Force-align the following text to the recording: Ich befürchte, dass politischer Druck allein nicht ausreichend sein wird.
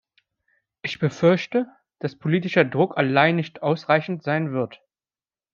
Ich 0.81 0.97
befürchte, 0.97 1.67
dass 1.99 2.15
politischer 2.15 2.65
Druck 2.65 2.97
allein 2.97 3.35
nicht 3.35 3.61
ausreichend 3.61 4.23
sein 4.23 4.51
wird. 4.51 4.81